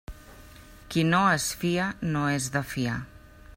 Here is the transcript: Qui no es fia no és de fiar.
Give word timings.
Qui 0.95 1.03
no 1.09 1.19
es 1.35 1.45
fia 1.65 1.85
no 2.17 2.25
és 2.39 2.51
de 2.57 2.67
fiar. 2.75 2.99